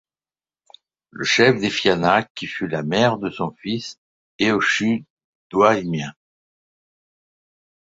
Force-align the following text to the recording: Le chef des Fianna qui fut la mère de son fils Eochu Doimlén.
Le 1.11 1.23
chef 1.23 1.59
des 1.59 1.69
Fianna 1.69 2.23
qui 2.33 2.47
fut 2.47 2.67
la 2.67 2.81
mère 2.81 3.19
de 3.19 3.29
son 3.29 3.51
fils 3.61 3.99
Eochu 4.41 5.05
Doimlén. 5.51 6.15